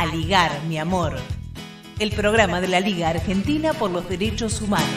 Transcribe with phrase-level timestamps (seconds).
[0.00, 1.12] A Ligar, mi amor.
[1.98, 4.88] El programa de la Liga Argentina por los Derechos Humanos.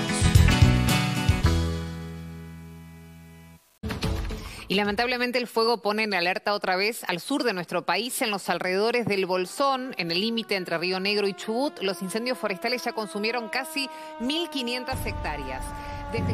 [4.70, 8.32] Y lamentablemente el fuego pone en alerta otra vez al sur de nuestro país, en
[8.32, 11.82] los alrededores del Bolsón, en el límite entre Río Negro y Chubut.
[11.82, 13.90] Los incendios forestales ya consumieron casi
[14.22, 15.66] 1.500 hectáreas.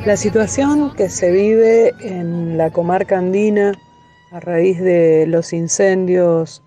[0.05, 3.71] La situación que se vive en la comarca andina
[4.31, 6.61] a raíz de los incendios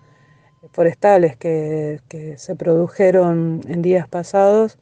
[0.73, 2.01] forestales que,
[2.37, 4.77] se produjeron en días pasados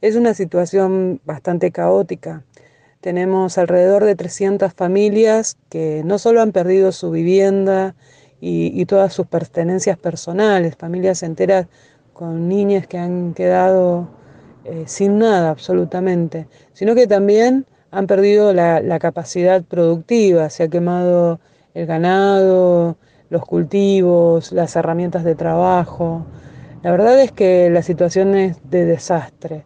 [0.00, 2.42] es una situación bastante caótica.
[3.00, 7.94] Tenemos alrededor de 300 familias que no solo han perdido su vivienda
[8.40, 11.66] y, todas sus pertenencias personales, familias enteras
[12.12, 14.08] con niñas que han quedado
[14.64, 21.40] eh, sin nada absolutamente, sino que también han perdido la capacidad productiva, se ha quemado
[21.74, 22.96] el ganado,
[23.34, 26.24] los cultivos, las herramientas de trabajo.
[26.82, 29.64] La verdad es que la situación es de desastre.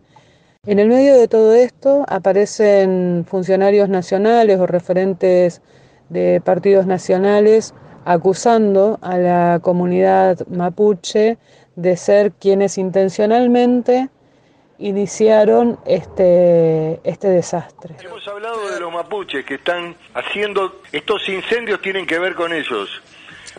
[0.67, 5.63] En el medio de todo esto aparecen funcionarios nacionales o referentes
[6.09, 7.75] de partidos nacionales
[8.05, 11.37] acusando a la comunidad mapuche
[11.77, 14.09] de ser quienes intencionalmente
[14.79, 17.97] iniciaron este, este desastre.
[18.03, 23.03] Hemos hablado de los mapuches que están haciendo, estos incendios tienen que ver con ellos.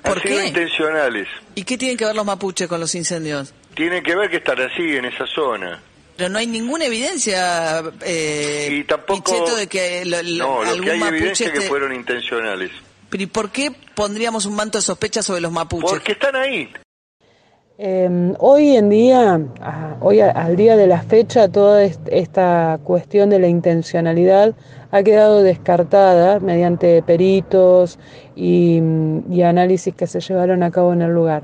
[0.03, 0.47] ¿Por qué?
[0.47, 1.27] intencionales.
[1.55, 3.53] ¿Y qué tienen que ver los mapuches con los incendios?
[3.75, 5.81] Tienen que ver que están así, en esa zona.
[6.17, 11.47] Pero no hay ninguna evidencia, eh, y tampoco, de que no, lo que hay evidencia
[11.47, 12.71] es que fueron intencionales.
[13.09, 15.89] ¿Pero y por qué pondríamos un manto de sospecha sobre los mapuches?
[15.89, 16.69] Porque están ahí.
[17.81, 19.39] Em, hoy en día,
[20.02, 24.53] hoy al día de la fecha, toda esta cuestión de la intencionalidad
[24.91, 27.97] ha quedado descartada mediante peritos
[28.36, 28.81] y,
[29.41, 31.44] análisis que se llevaron a cabo en el lugar.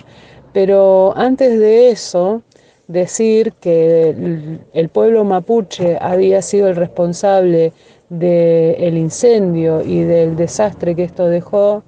[0.52, 2.42] Pero antes de eso,
[2.89, 7.72] decir que el, pueblo mapuche había sido el responsable
[8.09, 11.83] del incendio y del desastre que esto dejó,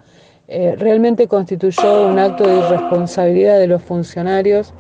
[0.48, 4.74] eh, realmente constituyó un acto de irresponsabilidad de los funcionarios.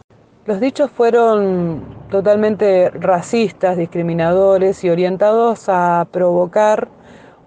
[0.45, 6.88] Los dichos fueron totalmente racistas, discriminadores y orientados a provocar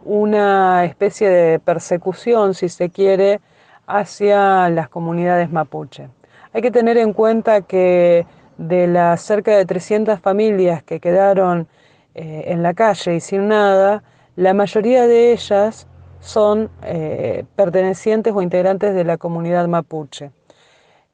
[0.05, 3.41] una especie de persecución, si se quiere,
[3.87, 6.09] hacia las comunidades mapuche.
[6.53, 8.27] Hay que tener en cuenta que
[8.59, 11.69] de las cerca de 300 familias que quedaron
[12.15, 14.03] eh, en la calle y sin nada,
[14.37, 15.87] la mayoría de ellas
[16.21, 20.31] son eh, pertenecientes o integrantes de la comunidad mapuche.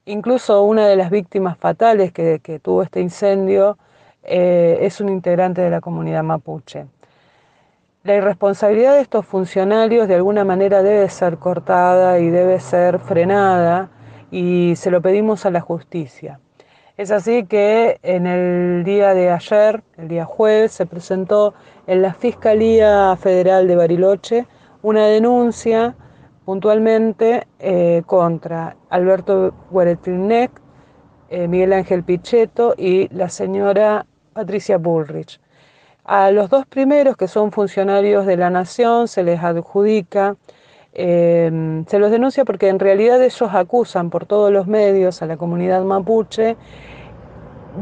[0.04, 3.78] Incluso una de las víctimas fatales que, tuvo este incendio
[4.22, 6.86] eh, es un integrante de la comunidad mapuche.
[8.04, 13.88] La irresponsabilidad de estos funcionarios de alguna manera debe ser cortada y debe ser frenada
[14.30, 16.38] y se lo pedimos a la justicia.
[16.96, 21.54] Es así que en el día de ayer, el día jueves, se presentó
[21.86, 24.46] en la Fiscalía Federal de Bariloche
[24.82, 25.96] una denuncia
[26.46, 30.52] puntualmente eh, contra Alberto Guaretilnec,
[31.28, 35.40] eh, Miguel Ángel Pichetto y la señora Patricia Bullrich.
[36.04, 40.36] A los dos primeros, que son funcionarios de la Nación, se les adjudica,
[40.94, 45.36] eh, se los denuncia porque en realidad ellos acusan por todos los medios a la
[45.36, 46.56] comunidad mapuche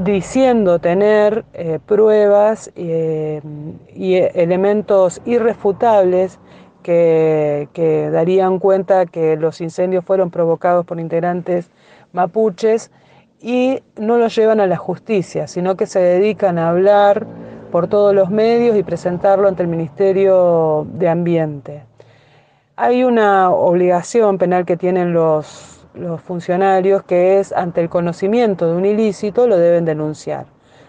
[0.03, 1.45] diciendo tener
[1.87, 6.41] pruebas y elementos irrefutables
[6.85, 11.71] que, darían cuenta que los incendios fueron provocados por integrantes
[12.13, 12.93] mapuches
[13.41, 17.27] y no los llevan a la justicia, sino que se dedican a hablar
[17.73, 21.83] por todos los medios y presentarlo ante el Ministerio de Ambiente.
[22.77, 25.87] Hay una obligación penal que tienen los,
[26.25, 30.47] funcionarios que es ante el conocimiento de un ilícito lo deben denunciar.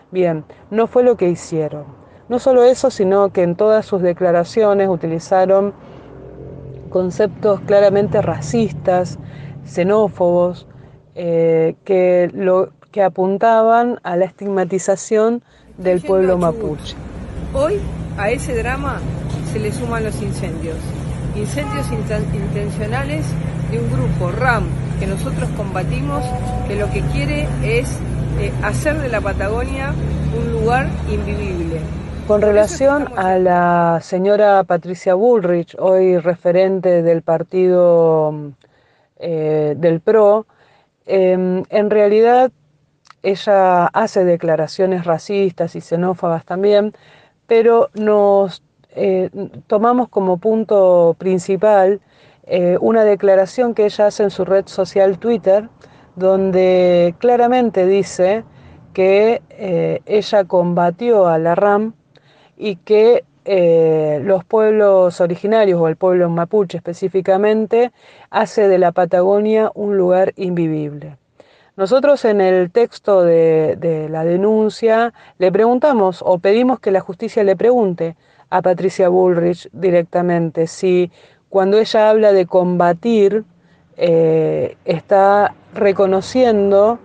[0.09, 2.04] Bien, no fue lo que hicieron.
[2.27, 5.73] No solo eso, sino que en todas sus declaraciones utilizaron
[6.89, 9.19] conceptos claramente racistas,
[9.65, 10.67] xenófobos,
[11.13, 15.43] eh, que, lo, que apuntaban a la estigmatización
[15.77, 16.95] del pueblo mapuche.
[17.53, 17.79] Hoy
[18.17, 18.99] a ese drama
[19.51, 20.77] se le suman los incendios,
[21.35, 23.25] incendios intencionales
[23.71, 24.63] de un grupo RAM
[24.99, 26.23] que nosotros combatimos,
[26.67, 27.89] que lo que quiere es
[28.39, 29.93] eh, hacer de la Patagonia
[30.37, 31.81] un lugar invivible.
[32.27, 38.33] Con relación a la señora Patricia Bullrich, hoy referente del partido
[39.19, 40.47] eh, del PRO,
[41.05, 42.51] em, en realidad
[43.21, 46.93] ella hace declaraciones racistas y xenófobas también,
[47.45, 48.63] pero nos
[48.95, 49.29] eh,
[49.67, 52.01] tomamos como punto principal
[52.47, 55.69] eh, una declaración que ella hace en su red social Twitter,
[56.15, 58.43] donde claramente dice
[58.93, 59.43] que
[60.05, 61.93] ella combatió a la RAM
[62.57, 67.91] y que eh, los pueblos originarios o el pueblo mapuche específicamente
[68.31, 71.17] hace de la Patagonia un lugar invivible.
[71.77, 77.55] Nosotros en el texto de, la denuncia le preguntamos o pedimos que la justicia le
[77.55, 78.15] pregunte
[78.49, 81.11] a Patricia Bullrich directamente si
[81.49, 83.43] cuando ella habla de combatir
[83.97, 86.97] eh, está reconociendo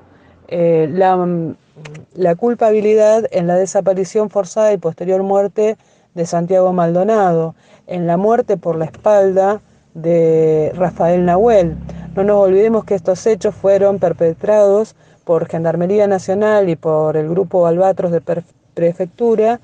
[0.48, 1.16] eh, la,
[2.14, 5.76] la culpabilidad en la desaparición forzada y posterior muerte
[6.14, 7.54] de Santiago Maldonado,
[7.86, 9.60] en la muerte por la espalda
[9.94, 11.76] de Rafael Nahuel.
[12.14, 17.66] No nos olvidemos que estos hechos fueron perpetrados por Gendarmería Nacional y por el grupo
[17.66, 18.20] Albatros de
[18.74, 19.60] Prefectura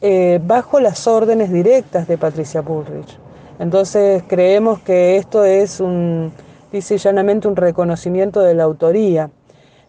[0.00, 3.18] eh, bajo las órdenes directas de Patricia Bullrich.
[3.58, 6.32] Entonces creemos que esto es un,
[6.70, 9.30] dice llanamente, un reconocimiento de la autoría.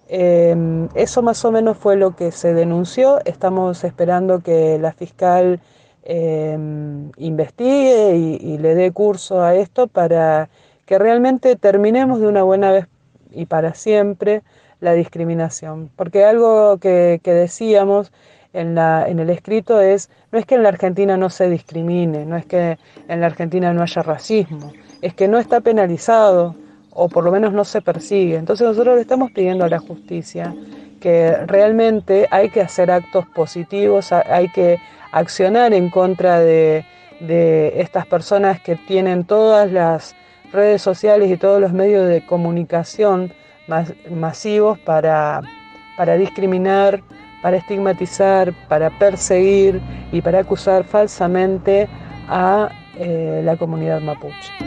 [0.09, 3.19] Em, eso más o menos fue lo que se denunció.
[3.25, 5.59] Estamos esperando que la fiscal
[6.09, 10.47] Em, investigue y, le dé curso a esto para
[10.85, 12.87] que realmente terminemos de una buena vez
[13.31, 14.41] y para siempre
[14.79, 15.91] la discriminación.
[15.97, 18.13] Porque algo que, decíamos
[18.53, 22.25] en, la, en el escrito es, no es que en la Argentina no se discrimine,
[22.25, 22.77] no es que
[23.09, 24.71] en la Argentina no haya racismo,
[25.01, 26.55] es que no está penalizado
[26.97, 28.35] o por lo menos no se persigue.
[28.35, 30.53] Entonces nosotros le estamos pidiendo a la justicia
[30.99, 34.79] que realmente hay que hacer actos positivos, hay que
[35.11, 36.83] accionar en contra de,
[37.75, 40.15] estas personas que tienen todas las
[40.51, 43.31] redes sociales y todos los medios de comunicación
[44.09, 45.41] masivos para,
[46.17, 47.01] discriminar,
[47.43, 51.87] para estigmatizar, para perseguir y para acusar falsamente
[52.27, 54.66] a eh, la comunidad mapuche.